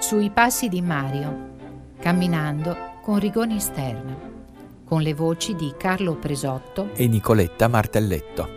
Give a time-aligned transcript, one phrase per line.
[0.00, 1.50] Sui passi di Mario,
[2.00, 4.16] camminando con Rigoni Sterna,
[4.82, 8.48] con le voci di Carlo Presotto e Nicoletta Martelletto.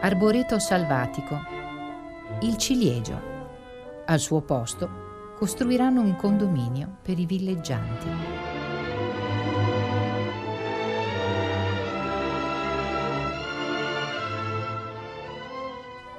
[0.00, 1.38] Arboreto Salvatico,
[2.42, 3.20] il ciliegio.
[4.06, 8.06] Al suo posto costruiranno un condominio per i villeggianti.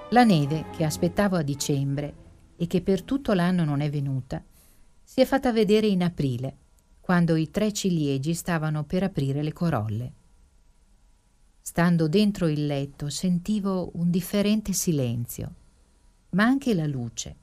[0.10, 2.23] La neve che aspettavo a dicembre
[2.56, 4.44] e che per tutto l'anno non è venuta,
[5.04, 6.58] si è fatta vedere in aprile,
[7.00, 10.14] quando i tre ciliegi stavano per aprire le corolle.
[11.60, 15.54] Stando dentro il letto sentivo un differente silenzio,
[16.32, 17.36] ma anche la luce,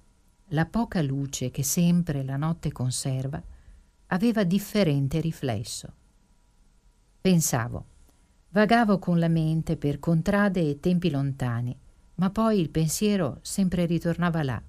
[0.49, 3.43] la poca luce che sempre la notte conserva,
[4.07, 5.93] aveva differente riflesso.
[7.21, 7.85] Pensavo,
[8.49, 11.79] vagavo con la mente per contrade e tempi lontani,
[12.17, 14.63] ma poi il pensiero sempre ritornava là,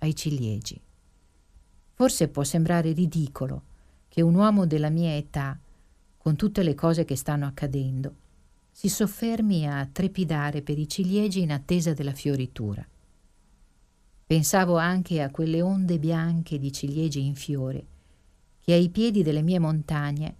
[0.00, 0.80] ai ciliegi.
[1.94, 3.62] Forse può sembrare ridicolo
[4.08, 5.58] che un uomo della mia età,
[6.16, 8.14] con tutte le cose che stanno accadendo,
[8.70, 12.86] si soffermi a trepidare per i ciliegi in attesa della fioritura.
[14.26, 17.86] Pensavo anche a quelle onde bianche di ciliegi in fiore,
[18.58, 20.34] che ai piedi delle mie montagne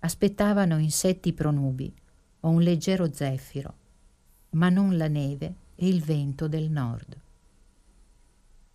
[0.00, 1.92] aspettavano insetti pronubi
[2.40, 3.74] o un leggero zeffiro,
[4.50, 7.16] ma non la neve e il vento del nord.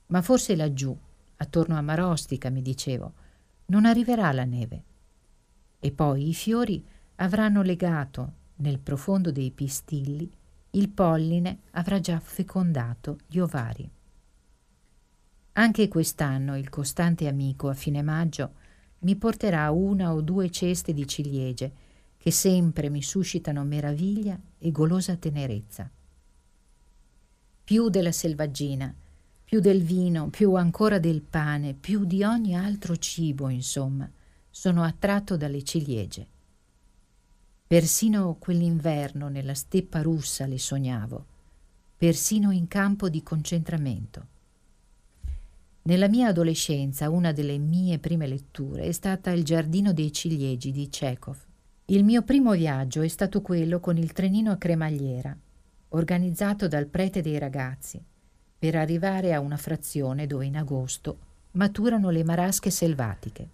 [0.09, 0.95] Ma forse laggiù,
[1.37, 3.13] attorno a Marostica, mi dicevo,
[3.67, 4.83] non arriverà la neve.
[5.79, 6.83] E poi i fiori
[7.15, 10.29] avranno legato, nel profondo dei pistilli,
[10.71, 13.89] il polline avrà già fecondato gli ovari.
[15.53, 18.53] Anche quest'anno il costante amico a fine maggio
[18.99, 21.71] mi porterà una o due ceste di ciliegie
[22.17, 25.89] che sempre mi suscitano meraviglia e golosa tenerezza.
[27.63, 28.93] Più della selvaggina,
[29.49, 34.07] più del vino, più ancora del pane, più di ogni altro cibo, insomma,
[34.47, 36.27] sono attratto dalle ciliegie.
[37.65, 41.25] Persino quell'inverno nella steppa russa le sognavo,
[41.97, 44.27] persino in campo di concentramento.
[45.81, 50.89] Nella mia adolescenza una delle mie prime letture è stata Il giardino dei ciliegi di
[50.89, 51.37] Chekhov.
[51.85, 55.35] Il mio primo viaggio è stato quello con il trenino a cremagliera,
[55.87, 57.99] organizzato dal prete dei ragazzi,
[58.59, 61.17] per arrivare a una frazione dove in agosto
[61.51, 63.47] maturano le marasche selvatiche.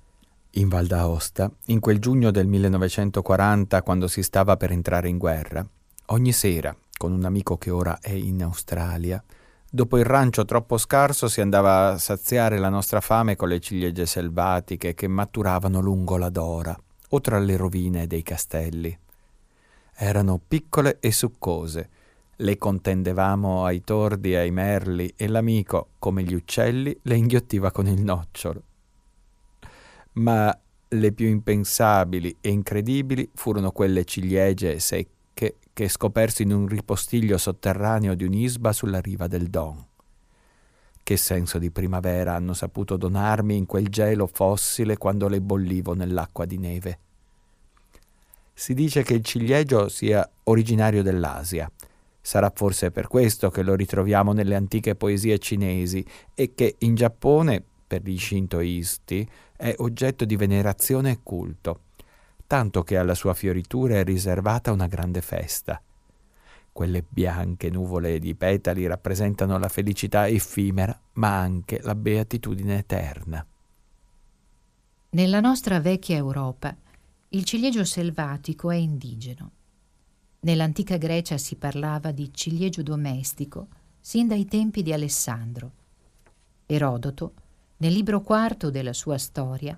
[0.57, 5.65] In Val d'Aosta, in quel giugno del 1940, quando si stava per entrare in guerra,
[6.07, 9.23] ogni sera, con un amico che ora è in Australia,
[9.69, 14.05] dopo il rancio troppo scarso si andava a saziare la nostra fame con le ciliegie
[14.07, 16.75] selvatiche che maturavano lungo la Dora
[17.09, 18.97] o tra le rovine dei castelli.
[19.97, 21.89] Erano piccole e succose,
[22.38, 27.88] le contendevamo ai tordi e ai merli e l'amico, come gli uccelli, le inghiottiva con
[27.88, 28.62] il nocciolo.
[30.13, 30.57] Ma
[30.88, 38.16] le più impensabili e incredibili furono quelle ciliegie secche che scopersi in un ripostiglio sotterraneo
[38.16, 39.85] di un'isba sulla riva del Don.
[41.03, 46.45] Che senso di primavera hanno saputo donarmi in quel gelo fossile quando le bollivo nell'acqua
[46.45, 47.00] di neve.
[48.53, 51.69] Si dice che il ciliegio sia originario dell'Asia,
[52.25, 56.03] Sarà forse per questo che lo ritroviamo nelle antiche poesie cinesi
[56.34, 61.81] e che in Giappone, per gli shintoisti, è oggetto di venerazione e culto,
[62.47, 65.80] tanto che alla sua fioritura è riservata una grande festa.
[66.72, 73.46] Quelle bianche nuvole di petali rappresentano la felicità effimera, ma anche la beatitudine eterna.
[75.12, 76.75] Nella nostra vecchia Europa
[77.30, 79.52] il ciliegio selvatico è indigeno
[80.45, 83.67] Nell'antica Grecia si parlava di ciliegio domestico
[84.00, 85.72] sin dai tempi di Alessandro.
[86.67, 87.33] Erodoto,
[87.78, 89.75] nel libro quarto della sua storia,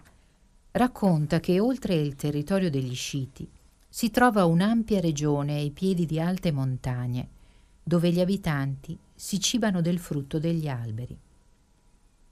[0.71, 3.49] racconta che oltre il territorio degli Sciti
[3.87, 7.29] si trova un'ampia regione ai piedi di alte montagne,
[7.81, 11.17] dove gli abitanti si cibano del frutto degli alberi.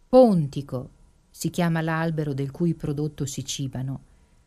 [0.09, 0.89] Pontico
[1.29, 4.01] si chiama l'albero del cui prodotto si cibano,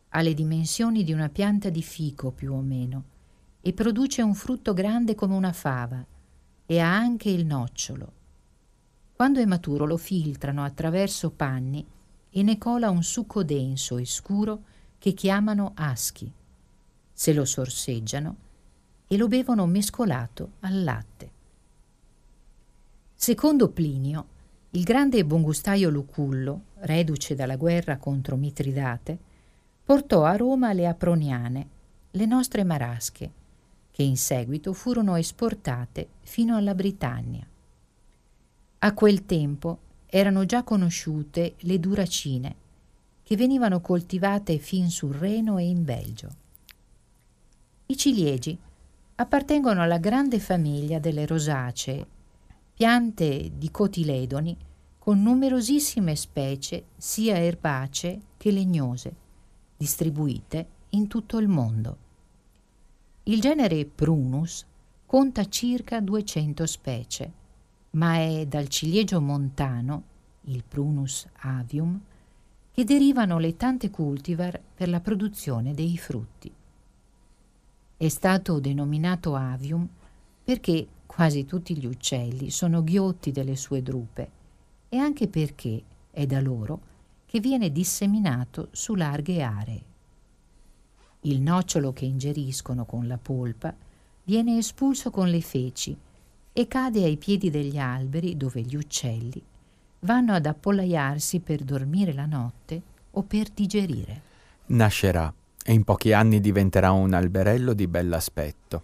[0.09, 3.17] ha le dimensioni di una pianta di fico più o meno,
[3.61, 6.03] e produce un frutto grande come una fava
[6.65, 8.13] e ha anche il nocciolo.
[9.13, 11.85] Quando è maturo lo filtrano attraverso panni
[12.29, 14.63] e ne cola un succo denso e scuro
[14.97, 16.31] che chiamano aschi.
[17.11, 18.35] Se lo sorseggiano
[19.07, 21.31] e lo bevono mescolato al latte.
[23.15, 24.27] Secondo Plinio,
[24.71, 29.17] il grande buongustaio Lucullo, reduce dalla guerra contro Mitridate,
[29.83, 31.69] portò a Roma le aproniane,
[32.11, 33.31] le nostre marasche,
[33.99, 37.45] che in seguito furono esportate fino alla Britannia.
[38.77, 42.55] A quel tempo erano già conosciute le duracine,
[43.21, 46.29] che venivano coltivate fin sul Reno e in Belgio.
[47.87, 48.57] I ciliegi
[49.15, 52.07] appartengono alla grande famiglia delle rosacee,
[52.73, 54.55] piante di cotiledoni
[54.97, 59.13] con numerosissime specie sia erbacee che legnose,
[59.75, 62.07] distribuite in tutto il mondo.
[63.29, 64.65] Il genere Prunus
[65.05, 67.31] conta circa 200 specie,
[67.91, 70.03] ma è dal ciliegio montano,
[70.45, 72.01] il Prunus avium,
[72.71, 76.51] che derivano le tante cultivar per la produzione dei frutti.
[77.97, 79.87] È stato denominato avium
[80.43, 84.31] perché quasi tutti gli uccelli sono ghiotti delle sue drupe
[84.89, 86.81] e anche perché è da loro
[87.27, 89.88] che viene disseminato su larghe aree.
[91.21, 93.73] Il nocciolo che ingeriscono con la polpa
[94.23, 95.95] viene espulso con le feci
[96.53, 99.41] e cade ai piedi degli alberi dove gli uccelli
[100.01, 102.81] vanno ad appollaiarsi per dormire la notte
[103.11, 104.21] o per digerire.
[104.67, 105.33] Nascerà
[105.63, 108.83] e in pochi anni diventerà un alberello di bell'aspetto.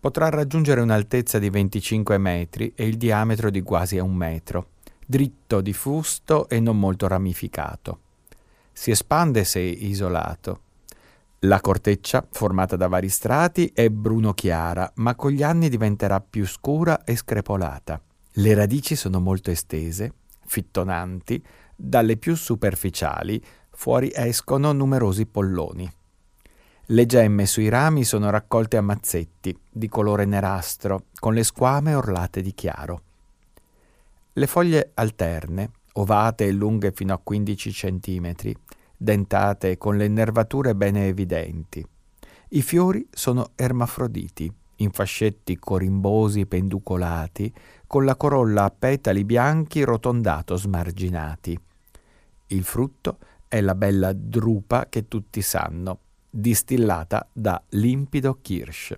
[0.00, 4.68] Potrà raggiungere un'altezza di 25 metri e il diametro di quasi un metro
[5.10, 7.98] dritto di fusto e non molto ramificato.
[8.72, 10.60] Si espande se isolato.
[11.44, 16.46] La corteccia, formata da vari strati, è bruno chiara, ma con gli anni diventerà più
[16.46, 17.98] scura e screpolata.
[18.32, 20.12] Le radici sono molto estese,
[20.44, 21.42] fittonanti,
[21.74, 25.90] dalle più superficiali fuori escono numerosi polloni.
[26.84, 32.42] Le gemme sui rami sono raccolte a mazzetti, di colore nerastro, con le squame orlate
[32.42, 33.02] di chiaro.
[34.34, 38.34] Le foglie alterne, ovate e lunghe fino a 15 cm,
[39.02, 41.82] dentate con le nervature bene evidenti.
[42.50, 47.50] I fiori sono ermafroditi, in fascetti corimbosi penducolati,
[47.86, 51.58] con la corolla a petali bianchi rotondato smarginati.
[52.48, 53.16] Il frutto
[53.48, 58.94] è la bella drupa che tutti sanno, distillata da limpido kirsch.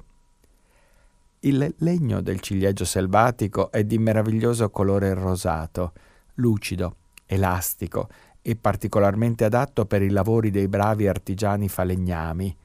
[1.41, 5.93] Il legno del ciliegio selvatico è di meraviglioso colore rosato,
[6.35, 6.97] lucido,
[7.27, 8.09] elastico
[8.43, 12.56] e particolarmente adatto per i lavori dei bravi artigiani falegnami.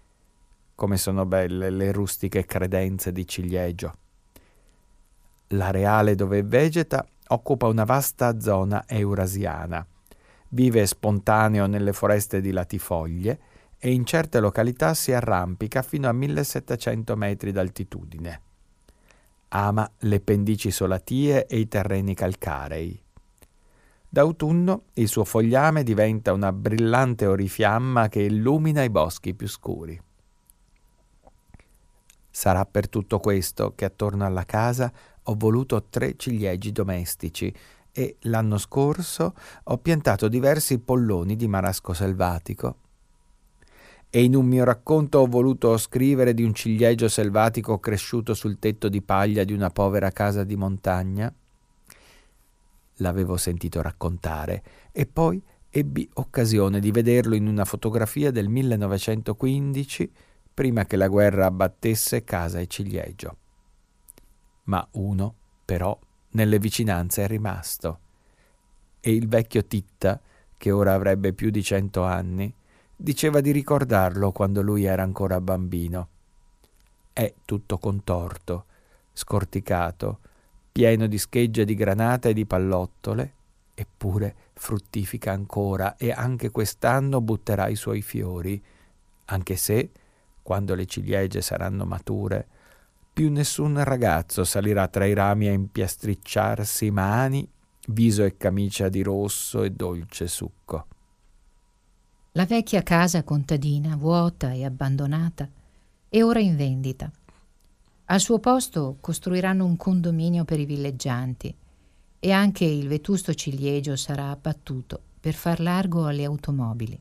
[0.73, 3.93] Come sono belle le rustiche credenze di ciliegio.
[5.51, 9.85] L'areale dove vegeta occupa una vasta zona eurasiana.
[10.49, 13.39] Vive spontaneo nelle foreste di latifoglie
[13.77, 18.41] e in certe località si arrampica fino a 1700 metri d'altitudine.
[19.49, 23.01] Ama le pendici solatie e i terreni calcarei.
[24.17, 30.01] D'autunno il suo fogliame diventa una brillante orifiamma che illumina i boschi più scuri.
[32.27, 34.91] Sarà per tutto questo che attorno alla casa
[35.21, 37.53] ho voluto tre ciliegi domestici
[37.91, 39.35] e l'anno scorso
[39.65, 42.75] ho piantato diversi polloni di marasco selvatico
[44.09, 48.89] e in un mio racconto ho voluto scrivere di un ciliegio selvatico cresciuto sul tetto
[48.89, 51.31] di paglia di una povera casa di montagna?
[52.97, 60.11] L'avevo sentito raccontare e poi ebbi occasione di vederlo in una fotografia del 1915
[60.53, 63.37] prima che la guerra abbattesse casa e ciliegio.
[64.63, 65.97] Ma uno, però,
[66.31, 67.99] nelle vicinanze è rimasto.
[68.99, 70.19] E il vecchio Titta,
[70.57, 72.51] che ora avrebbe più di cento anni,
[72.95, 76.09] diceva di ricordarlo quando lui era ancora bambino.
[77.13, 78.65] È tutto contorto,
[79.13, 80.19] scorticato,
[80.77, 83.33] pieno di schegge di granata e di pallottole,
[83.73, 88.63] eppure fruttifica ancora e anche quest'anno butterà i suoi fiori,
[89.25, 89.89] anche se,
[90.43, 92.45] quando le ciliegie saranno mature,
[93.11, 97.49] più nessun ragazzo salirà tra i rami a impiastricciarsi mani,
[97.87, 100.85] viso e camicia di rosso e dolce succo.
[102.33, 105.49] La vecchia casa contadina, vuota e abbandonata,
[106.07, 107.11] è ora in vendita.
[108.09, 111.53] Al suo posto costruiranno un condominio per i villeggianti
[112.19, 116.97] e anche il vetusto ciliegio sarà abbattuto per far largo alle automobili.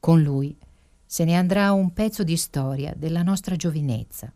[0.00, 0.56] Con lui
[1.04, 4.32] se ne andrà un pezzo di storia della nostra giovinezza.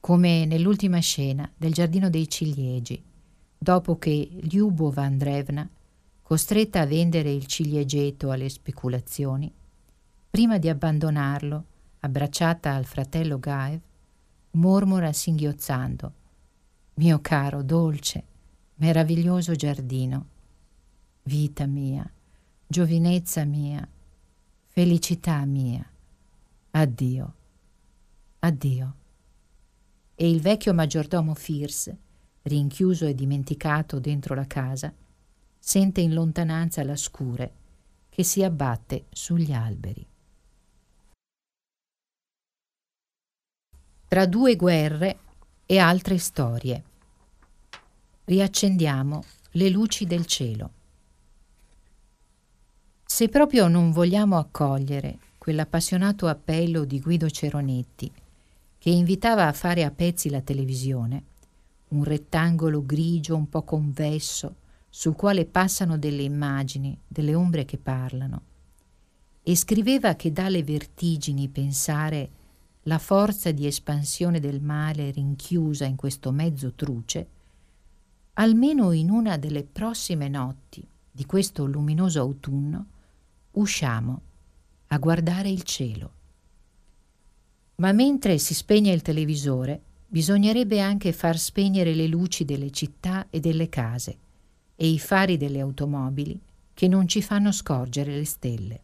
[0.00, 3.02] Come nell'ultima scena del Giardino dei Ciliegi,
[3.56, 5.68] dopo che Lyubov Andrevna
[6.22, 9.50] costretta a vendere il ciliegeto alle speculazioni,
[10.30, 11.64] prima di abbandonarlo,
[12.00, 13.80] abbracciata al fratello Gaev,
[14.52, 16.12] mormora singhiozzando:
[16.94, 18.24] Mio caro, dolce,
[18.76, 20.26] meraviglioso giardino,
[21.24, 22.10] vita mia,
[22.66, 23.86] giovinezza mia,
[24.66, 25.84] felicità mia,
[26.70, 27.34] addio,
[28.40, 28.94] addio.
[30.14, 32.06] E il vecchio maggiordomo Fierce
[32.48, 34.92] rinchiuso e dimenticato dentro la casa,
[35.58, 37.52] sente in lontananza la scure
[38.08, 40.04] che si abbatte sugli alberi.
[44.08, 45.18] Tra due guerre
[45.66, 46.82] e altre storie.
[48.24, 50.70] Riaccendiamo le luci del cielo.
[53.04, 58.10] Se proprio non vogliamo accogliere quell'appassionato appello di Guido Ceronetti,
[58.78, 61.22] che invitava a fare a pezzi la televisione,
[61.88, 64.54] un rettangolo grigio un po' convesso,
[64.88, 68.40] sul quale passano delle immagini, delle ombre che parlano,
[69.42, 72.30] e scriveva che dà le vertigini pensare
[72.82, 77.28] la forza di espansione del male rinchiusa in questo mezzo truce,
[78.34, 82.86] almeno in una delle prossime notti di questo luminoso autunno,
[83.52, 84.20] usciamo
[84.88, 86.12] a guardare il cielo.
[87.76, 93.40] Ma mentre si spegne il televisore, bisognerebbe anche far spegnere le luci delle città e
[93.40, 94.18] delle case
[94.74, 96.40] e i fari delle automobili
[96.72, 98.82] che non ci fanno scorgere le stelle.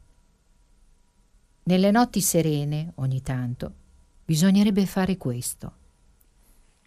[1.63, 3.73] Nelle notti serene, ogni tanto,
[4.25, 5.73] Bisognerebbe fare questo.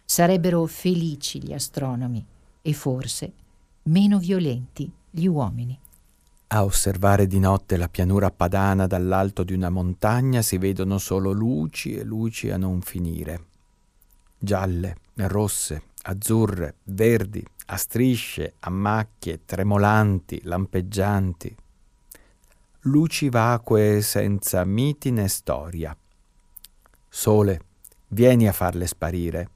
[0.04, 2.24] Sarebbero felici gli astronomi
[2.60, 3.32] e forse
[3.84, 5.78] meno violenti gli uomini.
[6.48, 11.94] A osservare di notte la pianura padana dall'alto di una montagna si vedono solo luci
[11.94, 13.44] e luci a non finire.
[14.36, 21.54] Gialle, rosse, azzurre, verdi, a strisce, a macchie, tremolanti, lampeggianti.
[22.82, 25.96] Luci vacue senza miti né storia.
[27.08, 27.60] Sole,
[28.08, 29.50] vieni a farle sparire.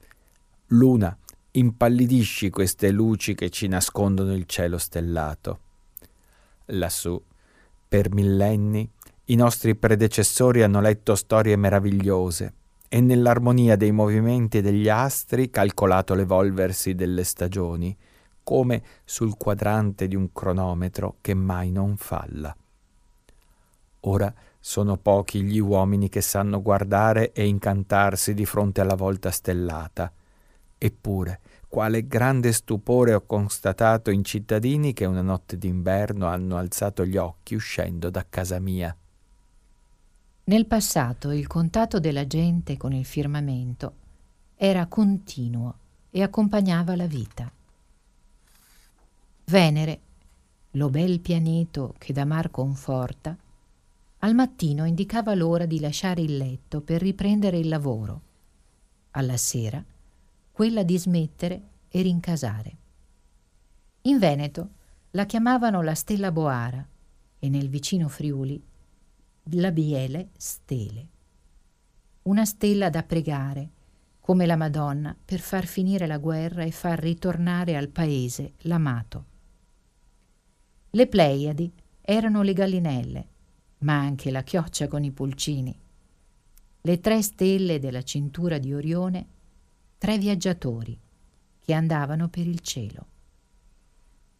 [0.67, 1.15] Luna,
[1.51, 5.59] impallidisci queste luci che ci nascondono il cielo stellato.
[6.67, 7.21] Lassù,
[7.87, 8.89] per millenni,
[9.25, 12.53] i nostri predecessori hanno letto storie meravigliose
[12.89, 17.95] e nell'armonia dei movimenti degli astri calcolato l'evolversi delle stagioni,
[18.43, 22.55] come sul quadrante di un cronometro che mai non falla.
[24.01, 24.33] Ora
[24.65, 30.09] sono pochi gli uomini che sanno guardare e incantarsi di fronte alla volta stellata.
[30.77, 37.17] Eppure, quale grande stupore ho constatato in cittadini che una notte d'inverno hanno alzato gli
[37.17, 38.95] occhi uscendo da casa mia.
[40.45, 43.93] Nel passato il contatto della gente con il firmamento
[44.55, 45.75] era continuo
[46.09, 47.51] e accompagnava la vita.
[49.43, 49.99] Venere,
[50.71, 53.35] lo bel pianeto che da mar conforta,
[54.23, 58.21] al mattino indicava l'ora di lasciare il letto per riprendere il lavoro.
[59.11, 59.83] Alla sera
[60.49, 62.77] quella di smettere e rincasare.
[64.03, 64.69] In Veneto
[65.11, 66.87] la chiamavano la Stella Boara
[67.37, 68.61] e nel vicino Friuli
[69.43, 71.07] la Biele Stele.
[72.23, 73.69] Una stella da pregare,
[74.21, 79.25] come la Madonna, per far finire la guerra e far ritornare al paese l'amato.
[80.91, 83.27] Le Pleiadi erano le gallinelle,
[83.83, 85.77] ma anche la chioccia con i pulcini.
[86.81, 89.27] Le tre stelle della cintura di Orione,
[89.97, 90.97] tre viaggiatori
[91.59, 93.05] che andavano per il cielo.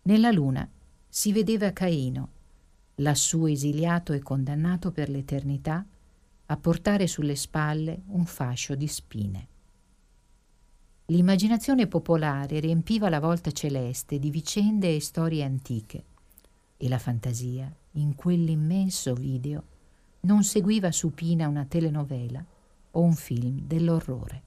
[0.04, 0.70] Nella luna
[1.08, 2.30] si vedeva Caino,
[2.96, 5.86] lassù esiliato e condannato per l'eternità
[6.48, 9.48] a portare sulle spalle un fascio di spine.
[11.08, 16.06] L'immaginazione popolare riempiva la volta celeste di vicende e storie antiche
[16.78, 19.64] e la fantasia in quell'immenso video
[20.22, 22.44] non seguiva supina una telenovela
[22.92, 24.42] o un film dell'orrore.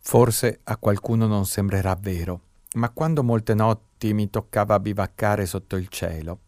[0.00, 2.40] Forse a qualcuno non sembrerà vero,
[2.74, 6.40] ma quando molte notti mi toccava bivaccare sotto il cielo,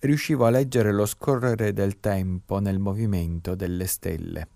[0.00, 4.48] riuscivo a leggere lo scorrere del tempo nel movimento delle stelle.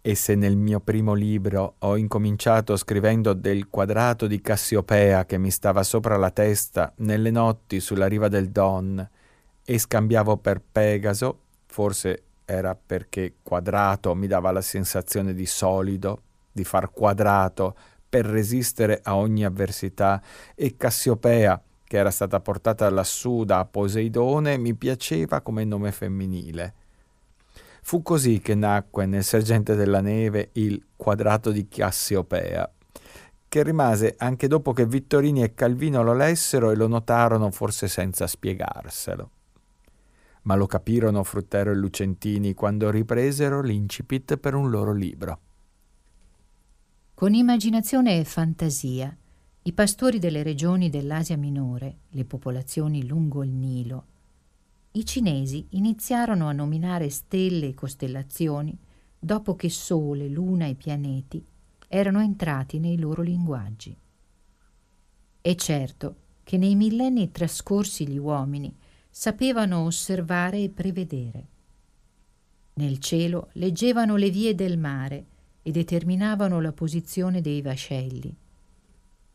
[0.00, 5.50] E se nel mio primo libro ho incominciato scrivendo del quadrato di Cassiopea che mi
[5.50, 9.08] stava sopra la testa nelle notti sulla riva del Don,
[9.64, 16.64] e scambiavo per Pegaso, forse era perché quadrato mi dava la sensazione di solido, di
[16.64, 17.74] far quadrato
[18.08, 20.22] per resistere a ogni avversità,
[20.54, 26.74] e Cassiopea, che era stata portata lassù da Poseidone, mi piaceva come nome femminile.
[27.82, 32.70] Fu così che nacque nel Sergente della Neve il quadrato di Cassiopea,
[33.48, 38.26] che rimase anche dopo che Vittorini e Calvino lo lessero e lo notarono forse senza
[38.26, 39.30] spiegarselo
[40.44, 45.40] ma lo capirono Fruttero e Lucentini quando ripresero l'incipit per un loro libro.
[47.14, 49.16] Con immaginazione e fantasia,
[49.62, 54.06] i pastori delle regioni dell'Asia minore, le popolazioni lungo il Nilo,
[54.92, 58.76] i cinesi iniziarono a nominare stelle e costellazioni
[59.18, 61.44] dopo che Sole, Luna e pianeti
[61.88, 63.96] erano entrati nei loro linguaggi.
[65.40, 68.72] È certo che nei millenni trascorsi gli uomini
[69.16, 71.46] sapevano osservare e prevedere.
[72.74, 75.26] Nel cielo leggevano le vie del mare
[75.62, 78.34] e determinavano la posizione dei vascelli.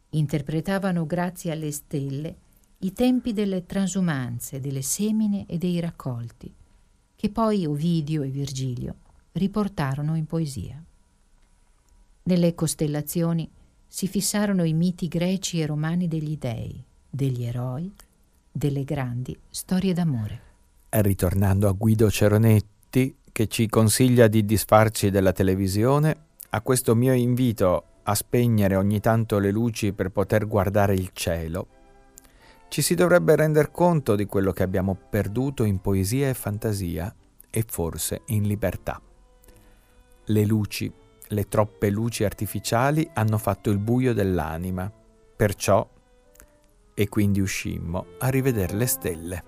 [0.10, 2.36] Interpretavano grazie alle stelle
[2.80, 6.54] i tempi delle transumanze, delle semine e dei raccolti,
[7.16, 8.96] che poi Ovidio e Virgilio
[9.32, 10.84] riportarono in poesia.
[12.24, 13.50] Nelle costellazioni
[13.88, 17.90] si fissarono i miti greci e romani degli dei, degli eroi,
[18.52, 20.42] delle grandi storie d'amore.
[20.90, 27.84] Ritornando a Guido Ceronetti, che ci consiglia di disfarci della televisione, a questo mio invito
[28.04, 31.68] a spegnere ogni tanto le luci per poter guardare il cielo,
[32.70, 37.14] ci si dovrebbe rendere conto di quello che abbiamo perduto in poesia e fantasia
[37.50, 39.02] e forse in libertà.
[40.26, 40.92] Le luci
[41.32, 44.92] le troppe luci artificiali hanno fatto il buio dell'anima,
[45.36, 45.88] perciò,
[47.00, 49.44] e quindi uscimmo a rivedere le stelle.